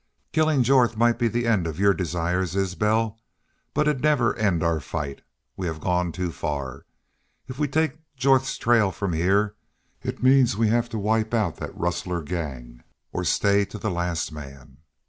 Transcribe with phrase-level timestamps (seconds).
[0.31, 3.19] "Killin' Jorth might be the end of your desires, Isbel,
[3.75, 5.21] but it 'd never end our fight.
[5.55, 6.87] We'll have gone too far....
[7.47, 9.51] If we take Jorth's trail from heah
[10.01, 14.31] it means we've got to wipe out that rustier gang, or stay to the last
[14.31, 14.77] man."